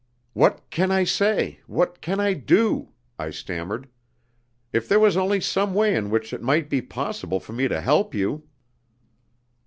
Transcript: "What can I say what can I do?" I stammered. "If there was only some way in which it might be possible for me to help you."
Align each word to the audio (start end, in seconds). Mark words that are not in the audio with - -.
"What 0.33 0.67
can 0.71 0.89
I 0.89 1.03
say 1.03 1.59
what 1.67 2.01
can 2.01 2.19
I 2.19 2.33
do?" 2.33 2.89
I 3.19 3.29
stammered. 3.29 3.87
"If 4.73 4.89
there 4.89 4.99
was 4.99 5.15
only 5.15 5.39
some 5.39 5.75
way 5.75 5.93
in 5.95 6.09
which 6.09 6.33
it 6.33 6.41
might 6.41 6.71
be 6.71 6.81
possible 6.81 7.39
for 7.39 7.53
me 7.53 7.67
to 7.67 7.79
help 7.79 8.15
you." 8.15 8.47